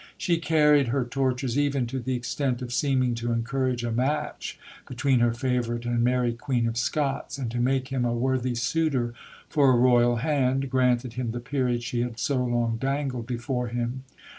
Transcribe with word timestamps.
She 0.17 0.39
carried 0.39 0.87
her 0.87 1.05
tortures 1.05 1.59
even 1.59 1.85
to 1.85 1.99
the 1.99 2.15
extent 2.15 2.63
of 2.63 2.73
seeming 2.73 3.13
to 3.13 3.31
encourage 3.31 3.83
a 3.83 3.91
match 3.91 4.57
between 4.87 5.19
her 5.19 5.31
favourite 5.31 5.85
and 5.85 6.03
Mary 6.03 6.33
Queen 6.33 6.65
of 6.65 6.75
Scots; 6.75 7.37
and, 7.37 7.51
to 7.51 7.59
make 7.59 7.89
him 7.89 8.03
a 8.03 8.11
worthy 8.11 8.55
suitor 8.55 9.13
for 9.47 9.69
a 9.69 9.75
Royal 9.77 10.15
hand, 10.15 10.71
granted 10.71 11.13
him 11.13 11.29
the 11.29 11.39
peerage 11.39 11.83
she 11.83 12.01
had 12.01 12.17
so 12.17 12.43
long 12.43 12.77
dangled 12.77 13.27
before 13.27 13.67
him. 13.67 14.03